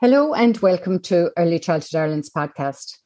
[0.00, 2.98] Hello and welcome to Early Childhood Ireland's podcast.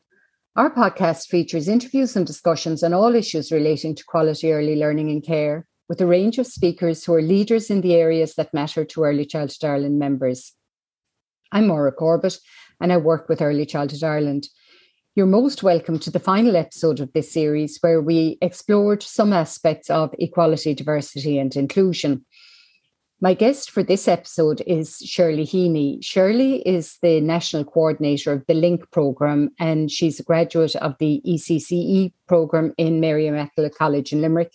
[0.56, 5.24] Our podcast features interviews and discussions on all issues relating to quality early learning and
[5.24, 9.04] care, with a range of speakers who are leaders in the areas that matter to
[9.04, 10.52] Early Childhood Ireland members.
[11.50, 12.36] I'm Maura Corbett,
[12.78, 14.48] and I work with Early Childhood Ireland.
[15.14, 19.88] You're most welcome to the final episode of this series, where we explored some aspects
[19.88, 22.26] of equality, diversity, and inclusion
[23.22, 26.04] my guest for this episode is Shirley Heaney.
[26.04, 31.22] Shirley is the national coordinator of the LINK program, and she's a graduate of the
[31.24, 34.52] ECCE program in Mary Immaculate College in Limerick.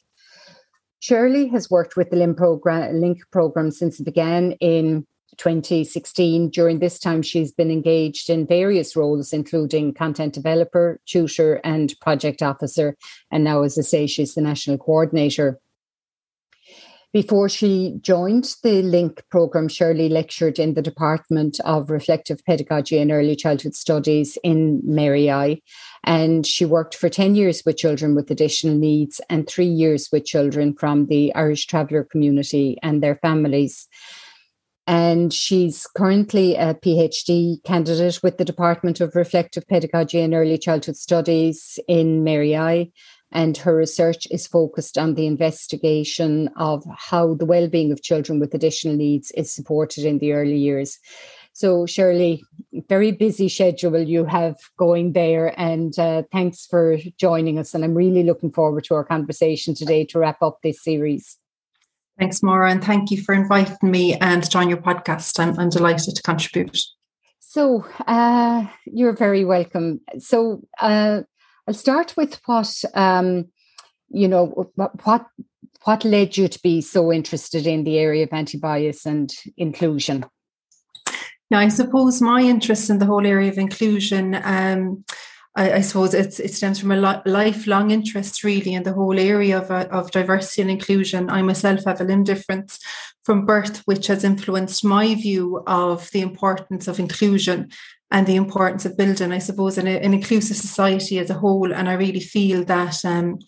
[0.99, 5.07] Shirley has worked with the LINK program, LINK program since it began in
[5.37, 6.49] 2016.
[6.49, 12.41] During this time, she's been engaged in various roles, including content developer, tutor, and project
[12.41, 12.97] officer.
[13.31, 15.57] And now, as I say, she's the national coordinator.
[17.13, 23.11] Before she joined the LINK program, Shirley lectured in the Department of Reflective Pedagogy and
[23.11, 25.61] Early Childhood Studies in Mary I.
[26.03, 30.25] And she worked for 10 years with children with additional needs and three years with
[30.25, 33.87] children from the Irish traveller community and their families.
[34.85, 40.97] And she's currently a PhD candidate with the Department of Reflective Pedagogy and Early Childhood
[40.97, 42.91] Studies in Mary I
[43.31, 48.53] and her research is focused on the investigation of how the well-being of children with
[48.53, 50.97] additional needs is supported in the early years.
[51.53, 52.43] So, Shirley,
[52.87, 57.73] very busy schedule you have going there, and uh, thanks for joining us.
[57.73, 61.37] And I'm really looking forward to our conversation today to wrap up this series.
[62.19, 65.39] Thanks, Maura, and thank you for inviting me and to join your podcast.
[65.39, 66.79] I'm, I'm delighted to contribute.
[67.39, 70.01] So, uh, you're very welcome.
[70.19, 71.21] So, uh,
[71.67, 73.49] I'll start with what um,
[74.09, 75.25] you know what
[75.83, 80.25] what led you to be so interested in the area of anti-bias and inclusion.
[81.49, 84.35] Now, I suppose my interest in the whole area of inclusion.
[84.43, 85.05] Um,
[85.55, 89.71] I, suppose it stems from a li- lifelong interest, really, in the whole area of,
[89.71, 91.31] uh, of diversity and inclusion.
[91.31, 92.77] I myself have a limb difference
[93.23, 97.69] from birth, which has influenced my view of the importance of inclusion
[98.11, 101.73] and the importance of building, I suppose, an, an inclusive society as a whole.
[101.73, 103.39] And I really feel that um,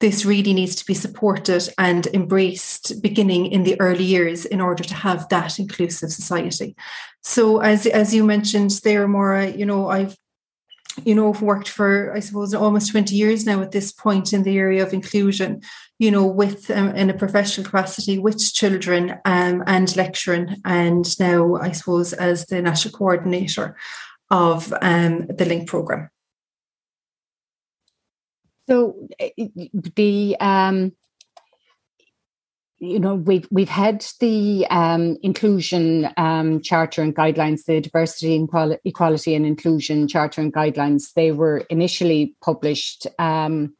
[0.00, 4.84] this really needs to be supported and embraced beginning in the early years in order
[4.84, 6.76] to have that inclusive society.
[7.22, 10.16] So, as as you mentioned there, Maura, you know, I've
[11.04, 14.56] you know worked for i suppose almost 20 years now at this point in the
[14.56, 15.60] area of inclusion
[15.98, 21.56] you know with um, in a professional capacity with children um, and lecturing and now
[21.56, 23.76] i suppose as the national coordinator
[24.30, 26.10] of um, the link program.
[28.68, 29.30] So eh,
[29.94, 30.92] the um,
[32.78, 38.78] you know we've we've had the um, inclusion um, charter and guidelines the diversity and
[38.84, 41.12] equality and inclusion charter and guidelines.
[41.14, 43.76] They were initially published um,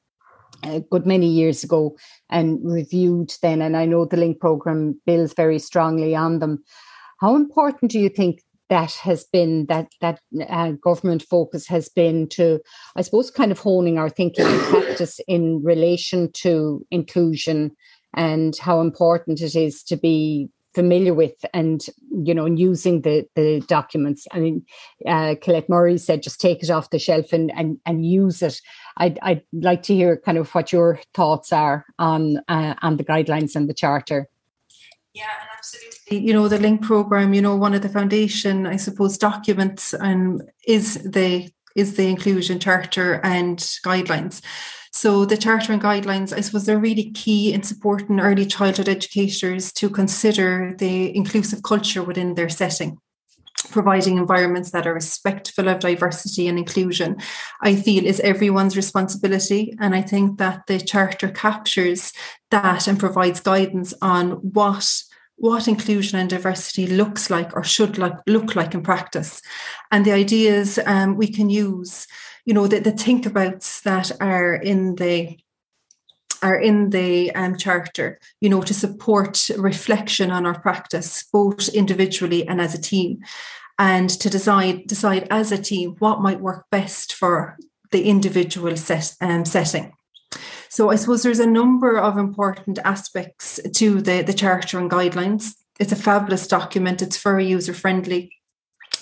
[0.63, 1.97] a good many years ago
[2.31, 6.63] and reviewed then and i know the link program builds very strongly on them.
[7.21, 12.29] How important do you think that has been that that uh, government focus has been
[12.29, 12.61] to
[12.97, 17.71] i suppose kind of honing our thinking and practice in relation to inclusion
[18.15, 21.87] and how important it is to be familiar with and
[22.23, 24.27] you know and using the the documents.
[24.31, 24.63] I mean
[25.09, 28.61] uh, colette murray said just take it off the shelf and and, and use it.
[28.99, 33.05] I'd, I'd like to hear kind of what your thoughts are on uh, on the
[33.05, 34.29] guidelines and the charter
[35.17, 35.25] yeah
[35.57, 39.95] absolutely you know the link program you know one of the foundation i suppose documents
[39.95, 44.43] and um, is the is the inclusion charter and guidelines
[44.93, 49.71] so the charter and guidelines, I suppose they're really key in supporting early childhood educators
[49.75, 52.97] to consider the inclusive culture within their setting
[53.71, 57.17] providing environments that are respectful of diversity and inclusion,
[57.63, 59.75] I feel is everyone's responsibility.
[59.81, 62.13] And I think that the Charter captures
[62.51, 65.03] that and provides guidance on what
[65.37, 69.43] what inclusion and diversity looks like or should like look like in practice.
[69.91, 72.07] And the ideas um, we can use
[72.47, 75.37] you know the, the think abouts that are in the
[76.43, 82.47] are in the um, charter you know to support reflection on our practice both individually
[82.47, 83.19] and as a team
[83.79, 87.59] and to decide decide as a team what might work best for
[87.91, 89.93] the individual set um, setting
[90.69, 95.55] so i suppose there's a number of important aspects to the the charter and guidelines.
[95.79, 97.03] It's a fabulous document.
[97.03, 98.33] It's very user friendly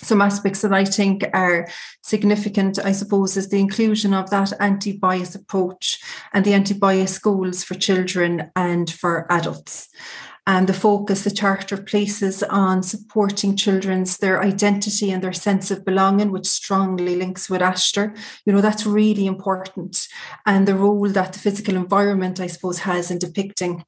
[0.04, 1.68] some aspects that I think are
[2.02, 6.00] significant, I suppose, is the inclusion of that anti bias approach
[6.32, 9.88] and the anti bias goals for children and for adults.
[10.46, 15.86] And the focus the Charter places on supporting children's their identity and their sense of
[15.86, 18.14] belonging, which strongly links with Aistear.
[18.44, 20.06] You know, that's really important.
[20.44, 23.84] And the role that the physical environment, I suppose, has in depicting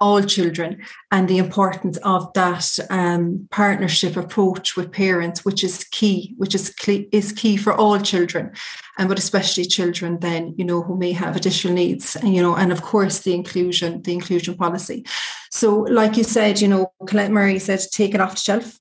[0.00, 6.34] all children and the importance of that um, partnership approach with parents which is key
[6.36, 8.50] which is key, is key for all children
[8.98, 12.54] and but especially children then you know who may have additional needs and you know
[12.54, 15.04] and of course the inclusion the inclusion policy
[15.52, 18.78] so like you said you know Colette Murray said take it off the shelf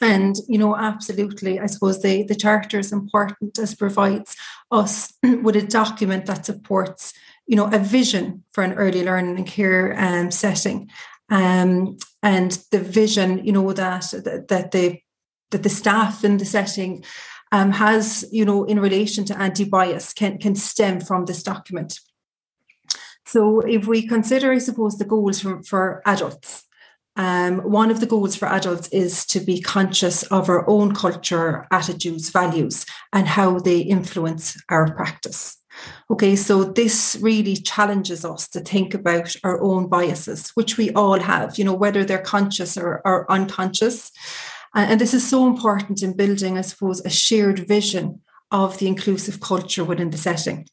[0.00, 4.36] and you know absolutely i suppose the the charter is important as provides
[4.70, 5.12] us
[5.42, 7.12] with a document that supports
[7.46, 10.90] you know, a vision for an early learning and care um, setting.
[11.30, 15.00] Um, and the vision, you know, that, that, that the
[15.50, 17.04] that the staff in the setting
[17.52, 22.00] um, has, you know, in relation to anti-bias can, can stem from this document.
[23.26, 26.64] So if we consider, I suppose, the goals for, for adults,
[27.16, 31.66] um, one of the goals for adults is to be conscious of our own culture,
[31.70, 35.56] attitudes, values, and how they influence our practice.
[36.10, 41.18] Okay, so this really challenges us to think about our own biases, which we all
[41.18, 44.10] have, you know, whether they're conscious or, or unconscious.
[44.74, 48.20] And, and this is so important in building, I suppose, a shared vision
[48.50, 50.66] of the inclusive culture within the setting.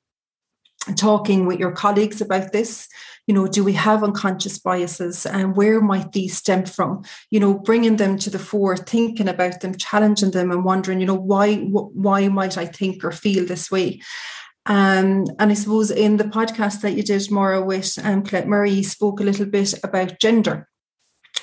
[0.95, 2.87] Talking with your colleagues about this,
[3.27, 7.03] you know, do we have unconscious biases and where might these stem from?
[7.29, 11.05] You know, bringing them to the fore, thinking about them, challenging them, and wondering, you
[11.05, 14.01] know, why why might I think or feel this way?
[14.65, 18.71] Um, and I suppose in the podcast that you did, Maura, with um, Colette Murray,
[18.71, 20.67] you spoke a little bit about gender,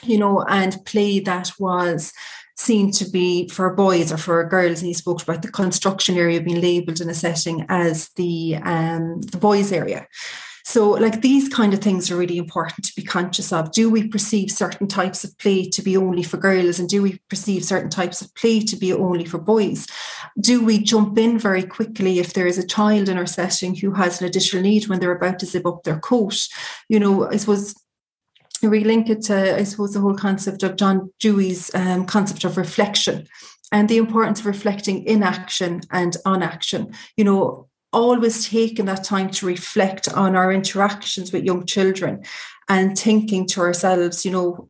[0.02, 2.12] you know, and play that was
[2.58, 4.80] seen to be for boys or for girls.
[4.80, 9.20] And he spoke about the construction area being labelled in a setting as the um,
[9.22, 10.06] the boys area.
[10.64, 13.72] So, like these kind of things are really important to be conscious of.
[13.72, 16.78] Do we perceive certain types of play to be only for girls?
[16.78, 19.86] And do we perceive certain types of play to be only for boys?
[20.38, 23.92] Do we jump in very quickly if there is a child in our setting who
[23.92, 26.46] has an additional need when they're about to zip up their coat?
[26.90, 27.74] You know, I suppose
[28.62, 32.56] we link it to, I suppose, the whole concept of John Dewey's um, concept of
[32.56, 33.28] reflection
[33.70, 36.92] and the importance of reflecting in action and on action.
[37.16, 42.24] You know, always taking that time to reflect on our interactions with young children
[42.68, 44.68] and thinking to ourselves, you know,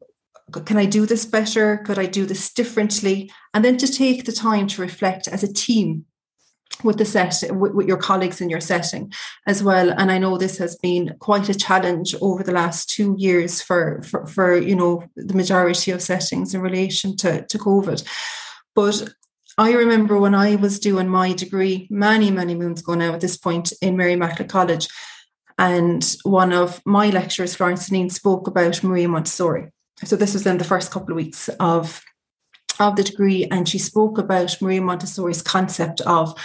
[0.64, 1.78] can I do this better?
[1.78, 3.30] Could I do this differently?
[3.52, 6.06] And then to take the time to reflect as a team
[6.84, 9.12] with the set with, with, your colleagues in your setting
[9.46, 13.16] as well and i know this has been quite a challenge over the last two
[13.18, 18.06] years for for, for you know the majority of settings in relation to, to covid
[18.74, 19.12] but
[19.58, 23.36] I remember when I was doing my degree many, many moons ago now at this
[23.36, 24.86] point in Mary Immaculate College.
[25.58, 29.72] And one of my lecturers, Florence Deneen, spoke about Maria Montessori.
[30.04, 32.00] So this was in the first couple of weeks of,
[32.80, 33.46] of the degree.
[33.50, 36.38] And she spoke about Maria Montessori's concept of,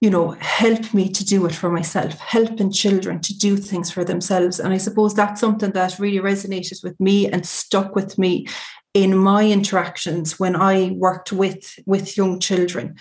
[0.00, 4.04] you know, help me to do it for myself, helping children to do things for
[4.04, 4.58] themselves.
[4.58, 8.46] And I suppose that's something that really resonated with me and stuck with me
[8.94, 12.96] in my interactions when I worked with with young children.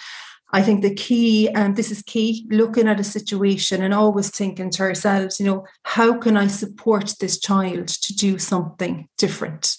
[0.52, 4.72] I think the key, and this is key, looking at a situation and always thinking
[4.72, 9.76] to ourselves, you know, how can I support this child to do something different?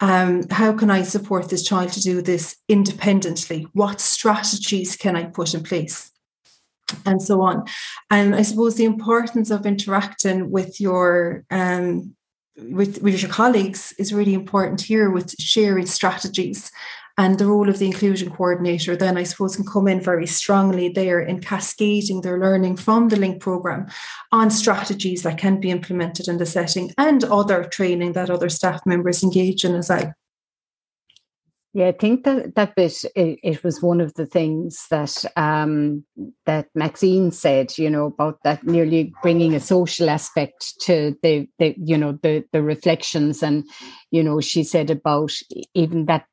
[0.00, 3.66] Um, how can I support this child to do this independently?
[3.72, 6.10] What strategies can I put in place?
[7.04, 7.64] And so on.
[8.10, 12.14] And I suppose the importance of interacting with your um,
[12.56, 16.70] with, with your colleagues is really important here with sharing strategies
[17.18, 20.88] and the role of the inclusion coordinator then i suppose can come in very strongly
[20.88, 23.86] there in cascading their learning from the link program
[24.32, 28.80] on strategies that can be implemented in the setting and other training that other staff
[28.86, 30.12] members engage in as well.
[31.76, 36.06] Yeah, I think that that bit it, it was one of the things that um,
[36.46, 41.74] that Maxine said, you know, about that nearly bringing a social aspect to the, the
[41.76, 43.68] you know the the reflections, and
[44.10, 45.32] you know, she said about
[45.74, 46.24] even that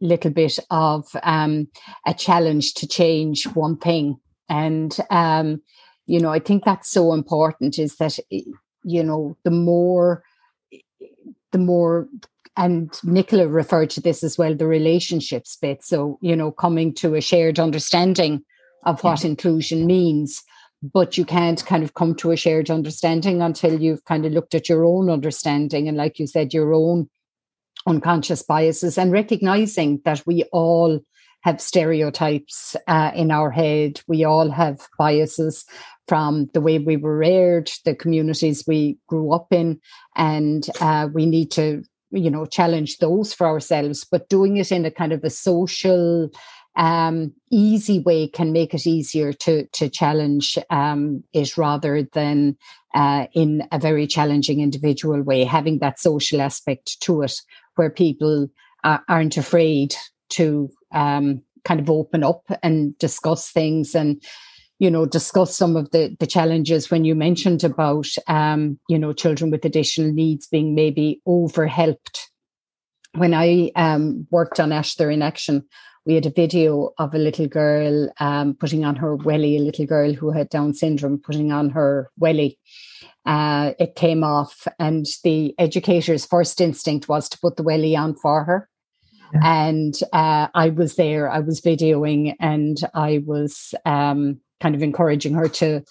[0.00, 1.68] little bit of um,
[2.06, 5.62] a challenge to change one thing, and um,
[6.06, 7.78] you know, I think that's so important.
[7.78, 10.22] Is that you know the more
[11.52, 12.08] the more
[12.58, 15.84] and Nicola referred to this as well the relationships bit.
[15.84, 18.42] So, you know, coming to a shared understanding
[18.84, 19.30] of what yeah.
[19.30, 20.42] inclusion means.
[20.82, 24.54] But you can't kind of come to a shared understanding until you've kind of looked
[24.54, 27.08] at your own understanding and, like you said, your own
[27.86, 31.00] unconscious biases and recognizing that we all
[31.42, 34.00] have stereotypes uh, in our head.
[34.06, 35.64] We all have biases
[36.08, 39.80] from the way we were reared, the communities we grew up in,
[40.16, 44.86] and uh, we need to you know challenge those for ourselves but doing it in
[44.86, 46.30] a kind of a social
[46.78, 52.56] um, easy way can make it easier to to challenge um, it rather than
[52.94, 55.44] uh, in a very challenging individual way.
[55.44, 57.34] Having that social aspect to it
[57.74, 58.48] where people
[58.84, 59.96] uh, aren't afraid
[60.30, 64.22] to um, kind of open up and discuss things and
[64.78, 66.92] you know discuss some of the the challenges.
[66.92, 72.30] When you mentioned about um, you know children with additional needs being maybe over helped
[73.14, 75.64] when i um, worked on Aistear in action
[76.08, 79.84] we had a video of a little girl um, putting on her welly a little
[79.84, 82.58] girl who had down syndrome putting on her welly
[83.26, 88.14] uh, it came off and the educator's first instinct was to put the welly on
[88.16, 88.68] for her
[89.34, 89.68] yeah.
[89.68, 95.34] and uh, i was there i was videoing and i was um, kind of encouraging
[95.34, 95.82] her to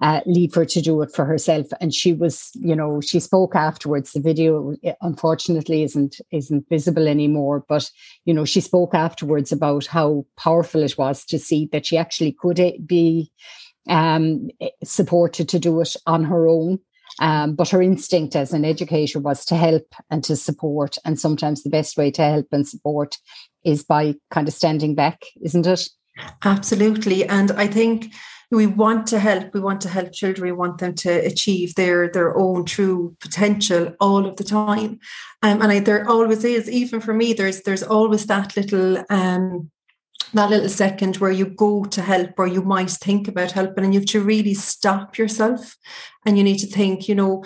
[0.00, 1.66] uh, leave her to do it for herself.
[1.80, 4.12] And she was, you know, she spoke afterwards.
[4.12, 7.64] The video, unfortunately, isn't isn't visible anymore.
[7.68, 7.90] But
[8.24, 12.32] you know, she spoke afterwards about how powerful it was to see that she actually
[12.32, 13.30] could eh, be
[13.88, 16.78] um, eh, supported to do it on her own.
[17.20, 20.96] Um, but her instinct as an educator was to help and to support.
[21.04, 23.18] And sometimes the best way to help and support
[23.64, 25.88] is by kind of standing back, isn't it?
[26.44, 27.26] Absolutely.
[27.26, 28.12] And I think
[28.50, 29.54] we want to help.
[29.54, 30.44] We want to help children.
[30.44, 35.00] We want them to achieve their their own true potential all of the time.
[35.42, 39.70] Um, and I, there always is, even for me, there's there's always that little um,
[40.34, 43.94] that little second where you go to help or you might think about helping and
[43.94, 45.76] you have to really stop yourself
[46.26, 47.44] and you need to think, you know,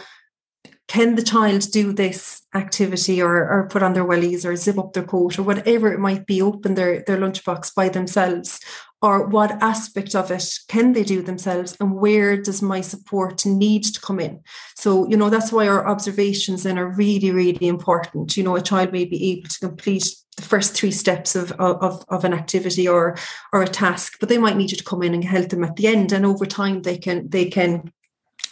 [0.88, 4.93] can the child do this activity or, or put on their wellies or zip up
[4.93, 8.61] their coat or whatever it might be, open their, their lunchbox by themselves?
[9.02, 11.76] Or what aspect of it can they do themselves?
[11.81, 14.40] And where does my support need to come in?
[14.75, 18.37] So, you know, that's why our observations then are really, really important.
[18.37, 22.05] You know, a child may be able to complete the first three steps of, of,
[22.09, 23.16] of an activity or
[23.52, 25.76] or a task, but they might need you to come in and help them at
[25.76, 26.12] the end.
[26.12, 27.93] And over time they can they can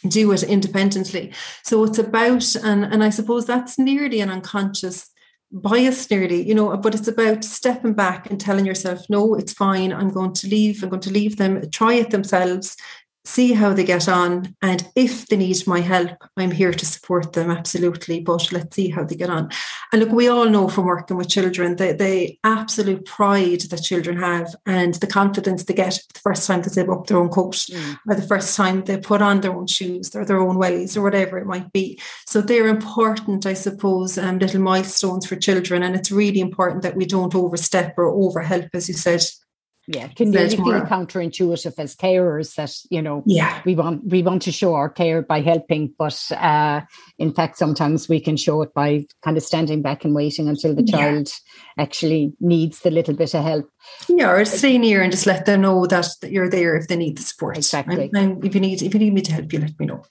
[0.09, 1.33] do it independently.
[1.63, 5.11] So it's about, and, and I suppose that's nearly an unconscious
[5.51, 9.93] bias nearly, you know, but it's about stepping back and telling yourself, no, it's fine.
[9.93, 10.83] I'm going to leave.
[10.83, 12.77] I'm going to leave them, try it themselves,
[13.25, 14.55] see how they get on.
[14.61, 18.21] And if they need my help, I'm here to support them, absolutely.
[18.21, 19.51] But let's see how they get on.
[19.93, 24.19] And look, we all know from working with children the, the absolute pride that children
[24.19, 27.29] have and the confidence they get the first time that they zip up their own
[27.29, 27.99] coat mm.
[28.09, 31.03] or the first time they put on their own shoes or their own wellies or
[31.03, 31.99] whatever it might be.
[32.27, 35.83] So they're important, I suppose, um, little milestones for children.
[35.83, 39.23] And it's really important that we don't overstep or overhelp, as you said,
[39.87, 40.49] yeah can feel
[40.83, 43.61] counterintuitive as carers that you know yeah.
[43.65, 46.81] we want we want to show our care by helping but uh
[47.19, 50.75] in fact sometimes we can show it by kind of standing back and waiting until
[50.75, 51.29] the child
[51.77, 51.83] yeah.
[51.83, 53.69] actually needs the little bit of help.
[54.09, 56.97] Yeah or stay near and just let them know that, that you're there if they
[56.97, 57.57] need the support.
[57.57, 58.11] Exactly.
[58.13, 60.03] And, and if you need if you need me to help you let me know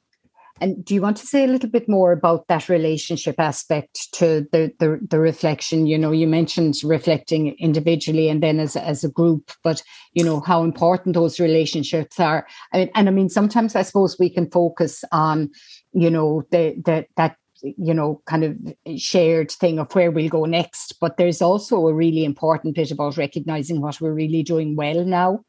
[0.62, 4.48] and do you want to say a little bit more about that relationship aspect to
[4.52, 5.88] the, the, the reflection?
[5.88, 9.82] You know, you mentioned reflecting individually and then as, as a group, but
[10.14, 12.46] you know how important those relationships are.
[12.72, 15.50] I mean, and I mean, sometimes I suppose we can focus on,
[15.92, 20.44] you know, the, the that you know kind of shared thing of where we'll go
[20.44, 25.06] next but there's also a really important bit about recognizing what we're really doing well
[25.06, 25.40] now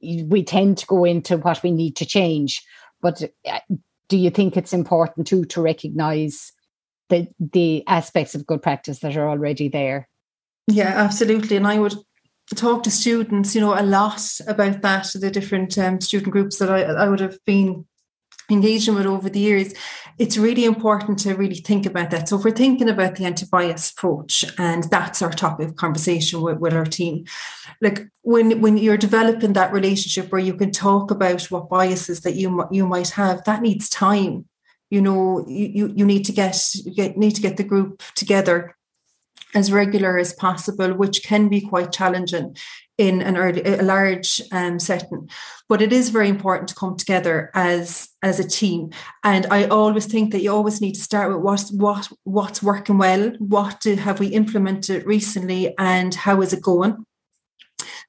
[0.00, 2.62] we tend to go into what we need to change
[3.02, 3.20] but
[3.50, 3.58] uh,
[4.08, 6.52] do you think it's important too to recognize
[7.08, 10.08] the the aspects of good practice that are already there?
[10.68, 11.56] Yeah, absolutely.
[11.56, 11.94] And I would
[12.54, 16.70] talk to students, you know, a lot about that, the different um, student groups that
[16.70, 17.86] I, I would have been
[18.50, 19.74] engaging with over the years,
[20.18, 22.28] it's really important to really think about that.
[22.28, 26.58] So if we're thinking about the anti-bias approach, and that's our topic of conversation with,
[26.58, 27.24] with our team,
[27.80, 32.36] like when when you're developing that relationship where you can talk about what biases that
[32.36, 34.46] you you might have, that needs time.
[34.88, 36.56] You know, you you need to get,
[36.94, 38.76] get need to get the group together
[39.54, 42.56] as regular as possible, which can be quite challenging
[42.98, 45.28] in an early, a large um, setting.
[45.68, 48.90] But it is very important to come together as as a team.
[49.22, 52.98] And I always think that you always need to start with what what what's working
[52.98, 57.04] well, what do, have we implemented recently, and how is it going.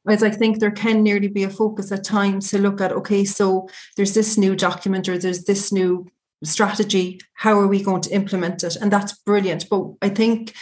[0.08, 3.26] As I think there can nearly be a focus at times to look at, okay,
[3.26, 3.68] so
[3.98, 6.08] there's this new document or there's this new
[6.44, 7.20] strategy.
[7.34, 8.78] How are we going to implement it?
[8.78, 9.68] And that's brilliant.
[9.70, 10.54] But I think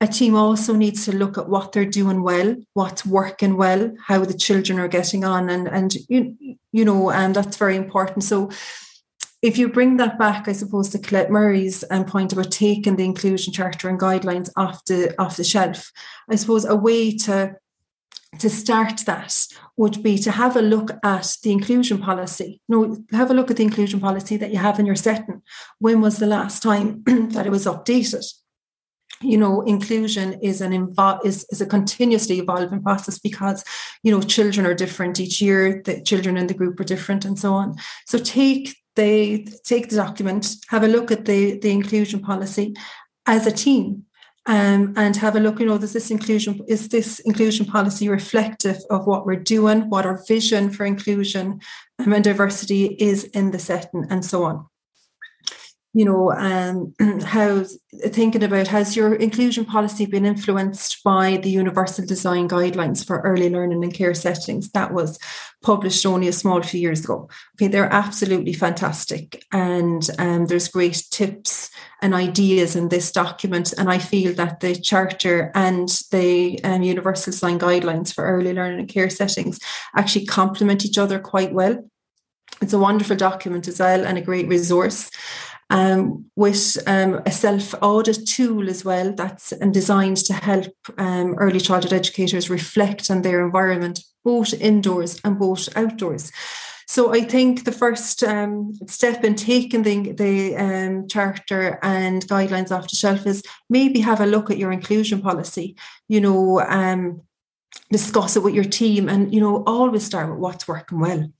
[0.00, 4.24] a team also needs to look at what they're doing well, what's working well, how
[4.24, 6.36] the children are getting on, and and you
[6.72, 8.24] you know, and that's very important.
[8.24, 8.50] So
[9.42, 13.04] if you bring that back, I suppose, to Colette Murray's um, point about taking the
[13.04, 15.92] inclusion charter and guidelines off the off the shelf,
[16.30, 17.56] I suppose a way to
[18.38, 22.60] to start that would be to have a look at the inclusion policy.
[22.68, 25.42] No, have a look at the inclusion policy that you have in your setting.
[25.78, 28.24] When was the last time that it was updated?
[29.22, 33.64] You know inclusion is an invo- is, is a continuously evolving process because
[34.02, 37.38] you know children are different each year the children in the group are different and
[37.38, 37.76] so on.
[38.06, 42.74] So take the take the document have a look at the the inclusion policy
[43.26, 44.04] as a team
[44.46, 48.78] um, and have a look, you know, does this inclusion, is this inclusion policy reflective
[48.88, 51.60] of what we're doing, what our vision for inclusion
[51.98, 54.69] um, and diversity is in the setting, and so on
[55.92, 56.94] you know, um,
[57.24, 57.64] how
[58.06, 63.48] thinking about has your inclusion policy been influenced by the Universal Design Guidelines for Early
[63.48, 64.70] Learning and Care Settings?
[64.70, 65.18] That was
[65.62, 67.28] published only a small few years ago.
[67.56, 71.70] Okay, they're absolutely fantastic, and um, there's great tips
[72.02, 73.74] and ideas in this document.
[73.76, 78.80] And I feel that the Charter and the um, Universal Design Guidelines for Early Learning
[78.80, 79.58] and Care Settings
[79.96, 81.84] actually complement each other quite well.
[82.62, 85.10] It's a wonderful document as well and a great resource
[85.70, 91.60] um, with um, a self audit tool as well that's designed to help um, early
[91.60, 96.32] childhood educators reflect on their environment, both indoors and both outdoors.
[96.88, 102.72] So I think the first um, step in taking the, the um, charter and guidelines
[102.72, 105.76] off the shelf is maybe have a look at your inclusion policy.
[106.08, 107.22] You know, um,
[107.92, 111.30] discuss it with your team, and you know, always start with what's working well.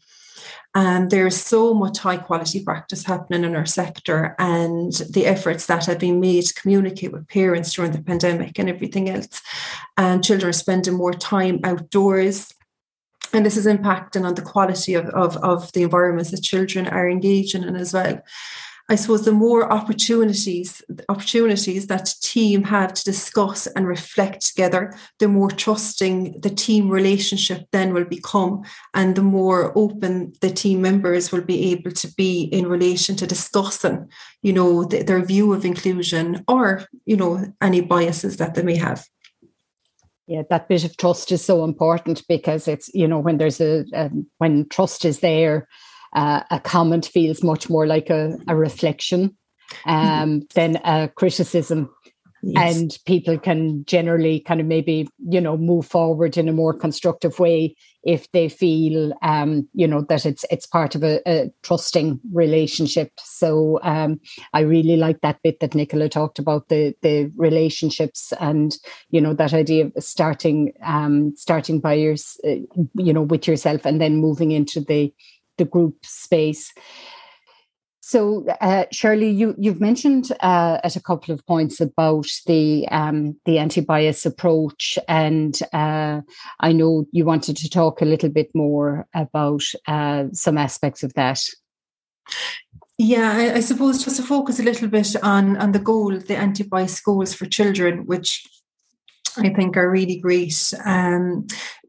[0.73, 5.67] Um, and there's so much high quality practice happening in our sector, and the efforts
[5.67, 9.43] that have been made to communicate with parents during the pandemic and everything else.
[9.97, 12.55] And children are spending more time outdoors.
[13.33, 17.09] And this is impacting on the quality of, of, of the environments that children are
[17.09, 18.23] engaging in as well.
[18.90, 25.28] I suppose the more opportunities opportunities that team have to discuss and reflect together, the
[25.28, 31.30] more trusting the team relationship then will become, and the more open the team members
[31.30, 34.08] will be able to be in relation to discussing,
[34.43, 38.76] you know, th- their view of inclusion or you know any biases that they may
[38.76, 39.06] have.
[40.26, 43.84] Yeah, that bit of trust is so important because it's you know when there's a
[43.95, 45.69] um, when trust is there
[46.12, 49.36] uh, a comment feels much more like a, a reflection
[49.86, 51.90] um, than a criticism.
[52.42, 52.76] Yes.
[52.78, 57.38] And people can generally kind of maybe, you know, move forward in a more constructive
[57.38, 62.18] way if they feel, um, you know, that it's it's part of a, a trusting
[62.32, 63.12] relationship.
[63.18, 64.20] So um,
[64.54, 68.75] I really like that bit that Nicola talked about the the relationships and
[69.10, 72.56] you know that idea of starting um, starting by your, uh,
[72.94, 75.12] you know, with yourself and then moving into the
[75.60, 76.73] the group space.
[78.00, 83.38] So, uh, Shirley, you you've mentioned uh, at a couple of points about the um,
[83.44, 86.23] the anti-bias approach, and uh,
[86.58, 91.14] I know you wanted to talk a little bit more about uh, some aspects of
[91.14, 91.40] that.
[92.99, 96.36] Yeah, I, I, suppose just to focus a little bit on on the goal, the
[96.36, 98.44] anti-bias goals for children, which
[99.36, 100.75] I think are really great.
[100.84, 101.47] Um,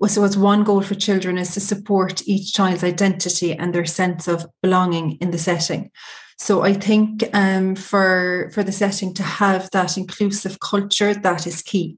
[0.07, 4.27] so, as one goal for children is to support each child's identity and their sense
[4.27, 5.91] of belonging in the setting.
[6.37, 11.61] So, I think um, for for the setting to have that inclusive culture, that is
[11.61, 11.97] key.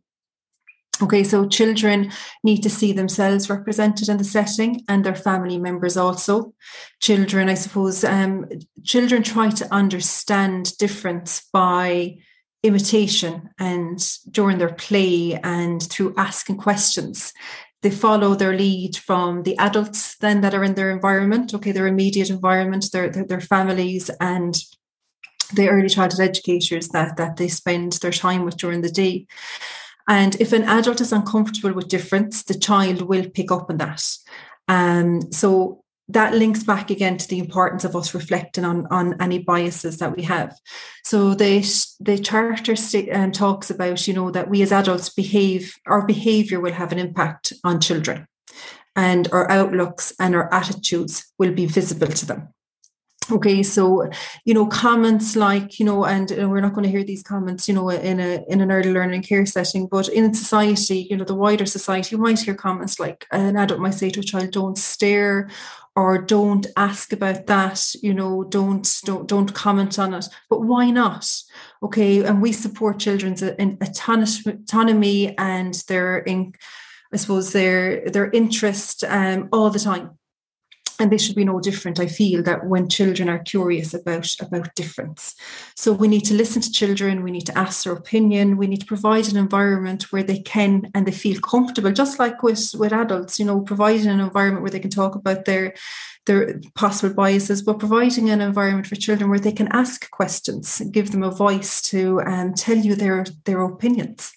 [1.01, 2.12] Okay, so children
[2.43, 6.53] need to see themselves represented in the setting and their family members also.
[7.01, 8.45] Children, I suppose, um,
[8.84, 12.17] children try to understand difference by
[12.63, 13.99] imitation and
[14.32, 17.34] during their play and through asking questions.
[17.82, 21.54] They follow their lead from the adults then that are in their environment.
[21.54, 24.56] Okay their immediate environment their, their, their families and
[25.54, 29.28] the early childhood educators that that they spend their time with during the day.
[30.08, 34.04] And if an adult is uncomfortable with difference the child will pick up on that.
[34.69, 35.83] Um, so
[36.13, 40.15] that links back again to the importance of us reflecting on, on any biases that
[40.15, 40.58] we have.
[41.04, 41.60] So the,
[41.99, 46.60] the charter st- um, talks about, you know, that we as adults behave, our behavior
[46.60, 48.28] will have an impact on children
[48.95, 52.49] and our outlooks and our attitudes will be visible to them.
[53.31, 54.09] Okay, so
[54.45, 57.73] you know comments like you know, and we're not going to hear these comments, you
[57.73, 61.33] know, in a in an early learning care setting, but in society, you know, the
[61.36, 64.77] wider society, you might hear comments like an adult might say to a child, "Don't
[64.77, 65.49] stare,"
[65.95, 70.89] or don't ask about that you know don't don't don't comment on it but why
[70.89, 71.29] not?
[71.81, 76.53] Okay and we support children's autonomy and their in
[77.13, 80.17] i suppose their their interest um, all the time
[80.99, 84.73] and this should be no different i feel that when children are curious about about
[84.75, 85.36] difference.
[85.75, 88.82] So we need to listen to children we need to ask their opinion we need
[88.82, 92.93] to provide an environment where they can and they feel comfortable just like with with
[92.93, 95.73] adults you know providing an environment where they can talk about their
[96.25, 101.12] their possible biases but providing an environment for children where they can ask questions give
[101.12, 104.34] them a voice to um, tell you their their opinions.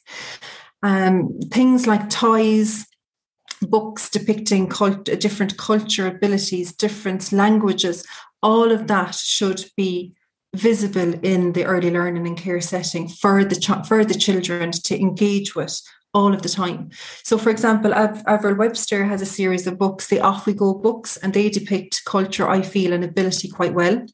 [0.83, 2.87] Um, things like toys
[3.63, 8.05] books depicting cult- different culture abilities, different languages,
[8.43, 10.15] all of that should be
[10.55, 14.99] visible in the early learning and care setting for the ch- for the children to
[14.99, 15.81] engage with
[16.15, 16.91] all of the time.
[17.25, 20.73] So, for example, Av- Avril Webster has a series of books, the Off We Go
[20.75, 24.07] books, and they depict culture, I feel, and ability quite well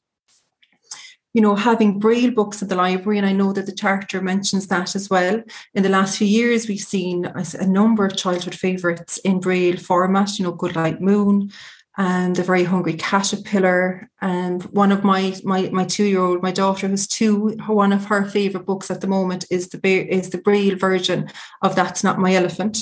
[1.35, 4.67] you know, having braille books in the library, and I know that the charter mentions
[4.69, 5.43] that as well.
[5.75, 10.39] In the last few years, we've seen a, number of childhood favourites in braille format.
[10.39, 11.51] You know, Goodnight Moon,
[11.97, 16.53] and the Very Hungry Caterpillar, and one of my my my two year old, my
[16.53, 20.39] daughter who's two, one of her favourite books at the moment is the is the
[20.39, 21.31] braille version
[21.63, 22.79] of That's Not My Elephant.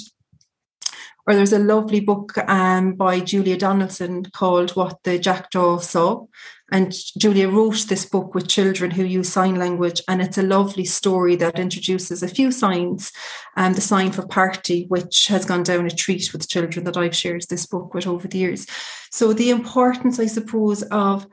[1.30, 6.26] Or there's a lovely book um, by Julia Donaldson called What the Jackdaw Saw.
[6.72, 10.84] And Julia wrote this book with children who use sign language, and it's a lovely
[10.84, 13.12] story that introduces a few signs.
[13.56, 16.96] And um, the sign for party, which has gone down a treat with children that
[16.96, 18.66] I've shared this book with over the years.
[19.12, 21.28] So the importance, I suppose, of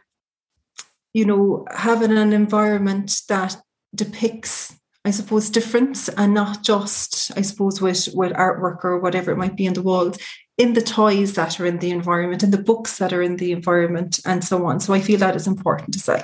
[1.12, 3.58] you know having an environment that
[3.96, 4.76] depicts
[5.08, 9.56] I suppose, difference and not just, I suppose, with, with artwork or whatever it might
[9.56, 10.18] be in the walls,
[10.58, 13.54] in the toys that are in the environment, in the books that are in the
[13.54, 14.82] environment, and so on.
[14.82, 16.24] So I feel that is important to say.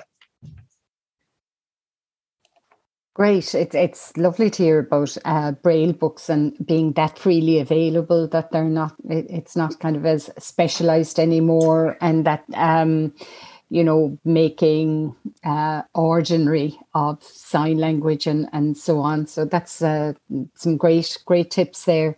[3.15, 3.55] Great.
[3.55, 8.27] It's it's lovely to hear about uh, braille books and being that freely available.
[8.27, 8.95] That they're not.
[9.07, 13.13] It, it's not kind of as specialized anymore, and that um,
[13.73, 19.25] you know, making uh, ordinary of sign language and, and so on.
[19.25, 20.13] So that's uh,
[20.53, 22.15] some great, great tips there.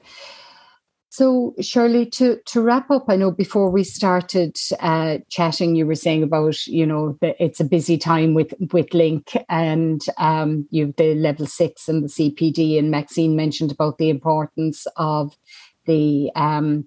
[1.07, 5.95] So, Shirley, to, to wrap up, I know before we started uh, chatting, you were
[5.95, 10.97] saying about, you know, that it's a busy time with, with Link and um, you've
[10.97, 15.37] the level six and the CPD, and Maxine mentioned about the importance of
[15.85, 16.83] the um,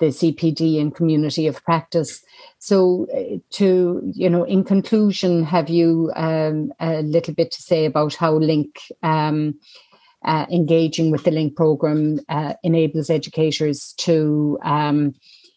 [0.00, 2.22] the CPD and community of practice.
[2.58, 7.84] So, uh, to you know, in conclusion, have you um, a little bit to say
[7.84, 9.54] about how Link um,
[10.24, 15.14] uh, engaging with the Link program uh, enables educators to um,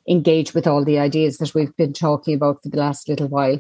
[0.08, 3.60] engage with all the ideas that we've been talking about for the last little while?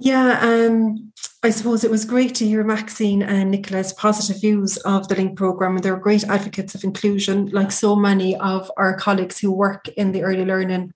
[0.00, 5.08] Yeah, um, I suppose it was great to hear Maxine and Nicola's positive views of
[5.08, 5.74] the Link programme.
[5.74, 10.12] And they're great advocates of inclusion, like so many of our colleagues who work in
[10.12, 10.92] the early learning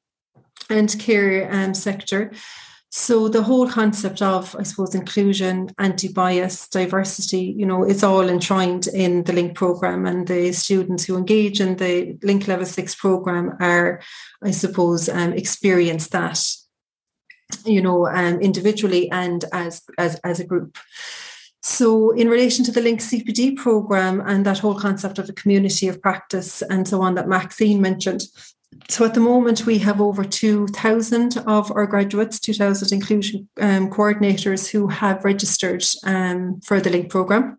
[0.70, 2.30] and care um, sector.
[2.90, 8.86] So the whole concept of, I suppose, inclusion, anti-bias, diversity, you know, it's all enshrined
[8.86, 13.56] in the Link program, and the students who engage in the Link Level Six program
[13.60, 14.02] are,
[14.42, 16.38] I suppose, um, experience that
[17.64, 20.78] you know, um, individually and as, as, as a group.
[21.64, 25.86] So, in relation to the Link CPD program and that whole concept of a community
[25.86, 28.24] of practice and so on that Maxine mentioned,
[28.88, 34.68] so at the moment we have over 2,000 of our graduates, 2,000 inclusion um, coordinators
[34.70, 37.58] who have registered um, for the Link program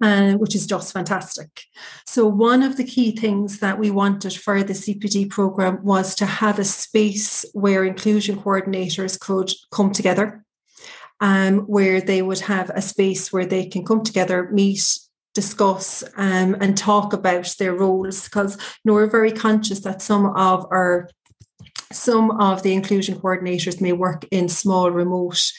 [0.00, 1.64] uh, which is just fantastic.
[2.06, 6.26] So, one of the key things that we wanted for the CPD program was to
[6.26, 10.44] have a space where inclusion coordinators could come together,
[11.20, 14.98] um, where they would have a space where they can come together, meet,
[15.34, 18.24] discuss, um, and talk about their roles.
[18.24, 21.08] Because you know, we're very conscious that some of our
[21.92, 25.52] some of the inclusion coordinators may work in small remote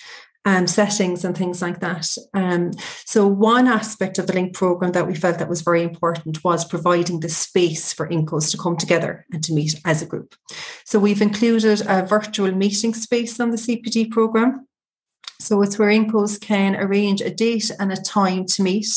[0.46, 2.16] um, settings and things like that.
[2.34, 2.72] Um,
[3.06, 6.66] so one aspect of the Link program that we felt that was very important was
[6.66, 10.36] providing the space for INCOs to come together and to meet as a group.
[10.84, 14.68] So we've included a virtual meeting space on the CPD program.
[15.40, 18.88] So it's where INCOs can arrange a date and a time to meet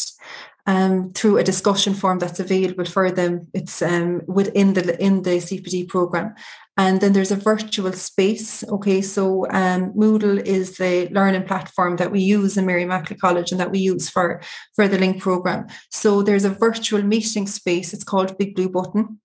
[0.66, 3.48] um, through a discussion form that's available for them.
[3.52, 6.34] It's um, within the in the CPD program,
[6.76, 8.64] and then there's a virtual space.
[8.64, 13.52] Okay, so um, Moodle is the learning platform that we use in Mary Immaculate College
[13.52, 14.40] and that we use for,
[14.74, 15.66] for the Link program.
[15.90, 17.92] So there's a virtual meeting space.
[17.92, 19.20] It's called Big Blue Button.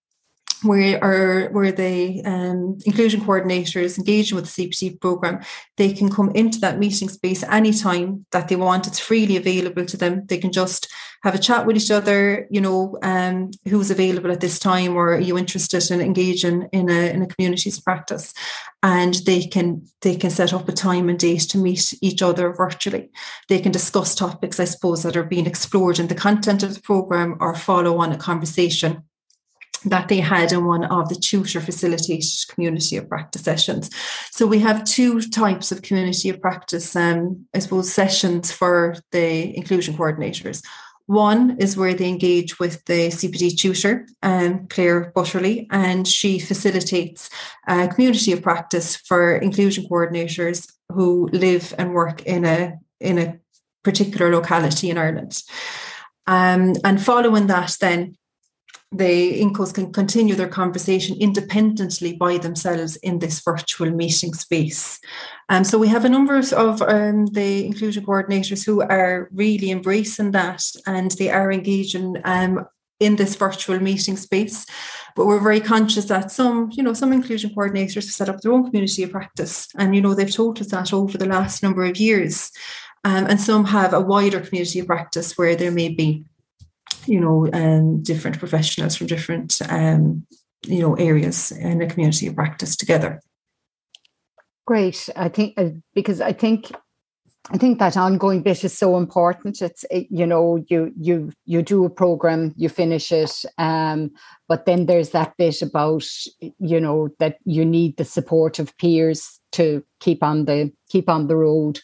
[0.63, 5.41] where are where the um, inclusion coordinators engaging with the CPD program,
[5.77, 8.87] they can come into that meeting space anytime that they want.
[8.87, 10.25] It's freely available to them.
[10.25, 10.91] They can just
[11.23, 15.15] have a chat with each other, you know, um, who's available at this time, or
[15.15, 18.33] are you interested in engaging in a in a communities practice?
[18.81, 22.53] And they can they can set up a time and date to meet each other
[22.53, 23.09] virtually.
[23.49, 26.81] They can discuss topics, I suppose, that are being explored in the content of the
[26.81, 29.03] program or follow on a conversation
[29.85, 33.89] that they had in one of the tutor facilitated community of practice sessions.
[34.31, 39.55] So we have two types of community of practice, um, I suppose, sessions for the
[39.55, 40.63] inclusion coordinators.
[41.09, 47.31] One is where they engage with the CPD tutor, um, Claire Butterly, and she facilitates
[47.67, 53.39] a community of practice for inclusion coordinators who live and work in a in a
[53.83, 55.41] particular locality in Ireland.
[56.27, 58.15] Um, and following that, then
[58.91, 64.99] the INCOs can continue their conversation independently by themselves in this virtual meeting space.
[65.47, 70.31] Um, so we have a number of um, the inclusion coordinators who are really embracing
[70.31, 72.65] that and they are engaging um,
[72.99, 74.65] in this virtual meeting space.
[75.15, 78.53] But we're very conscious that some, you know, some inclusion coordinators have set up their
[78.53, 79.67] own community of practice.
[79.77, 82.51] And, you know, they've told us that over the last number of years.
[83.05, 86.25] Um, and some have a wider community of practice where there may be
[87.09, 90.25] you know, um, different professionals from different, um,
[90.65, 93.19] you know, areas in a community of practice together.
[94.65, 95.09] Great.
[95.15, 96.71] I think uh, because I think
[97.51, 99.61] I think that ongoing bit is so important.
[99.63, 104.11] It's it, you know you you you do a program, you finish it, um,
[104.47, 106.05] but then there's that bit about
[106.39, 111.25] you know that you need the support of peers to keep on the keep on
[111.25, 111.79] the road.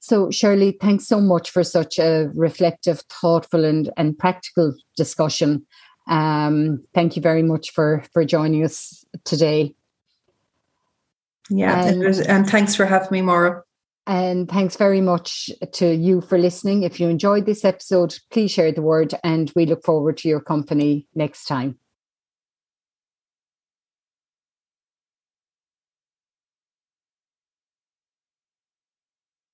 [0.00, 5.66] So, Shirley, thanks so much for such a reflective, thoughtful, and, and practical discussion.
[6.08, 9.74] Um, thank you very much for, for joining us today.
[11.50, 13.62] Yeah, and, and thanks for having me, Maura.
[14.06, 16.82] And thanks very much to you for listening.
[16.82, 20.40] If you enjoyed this episode, please share the word, and we look forward to your
[20.40, 21.78] company next time.